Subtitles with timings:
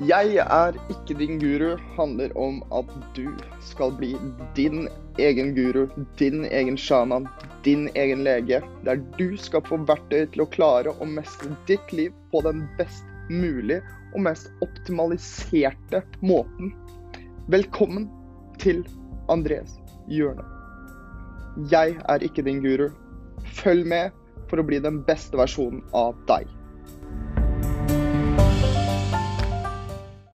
[0.00, 3.26] Jeg er ikke din guru handler om at du
[3.60, 4.14] skal bli
[4.56, 4.86] din
[5.20, 5.82] egen guru,
[6.18, 7.26] din egen sjaman,
[7.66, 8.62] din egen lege.
[8.86, 13.04] Der du skal få verktøy til å klare å mestre ditt liv på den best
[13.28, 13.82] mulige
[14.14, 16.72] og mest optimaliserte måten.
[17.52, 18.08] Velkommen
[18.56, 18.80] til
[19.28, 19.76] Andres
[20.08, 20.46] hjørne.
[21.68, 22.88] Jeg er ikke din guru.
[23.60, 24.16] Følg med
[24.48, 26.48] for å bli den beste versjonen av deg.